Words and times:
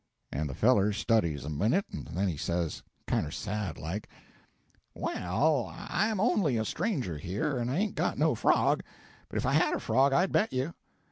And 0.31 0.49
the 0.49 0.55
feller 0.55 0.91
studies 0.93 1.45
a 1.45 1.49
minute, 1.51 1.85
and 1.91 2.07
then 2.07 2.35
says, 2.35 2.81
kinder 3.05 3.29
sad 3.29 3.77
like, 3.77 4.09
'Well, 4.95 5.71
I'm 5.75 6.19
only 6.19 6.57
a 6.57 6.65
stranger 6.65 7.19
here, 7.19 7.59
and 7.59 7.69
I 7.69 7.77
ain't 7.77 7.93
got 7.93 8.17
no 8.17 8.33
frog, 8.33 8.81
but 9.29 9.37
if 9.37 9.45
I 9.45 9.53
had 9.53 9.75
a 9.75 9.79
frog 9.79 10.11
I'd 10.11 10.31
bet 10.31 10.53
you.' 10.53 10.73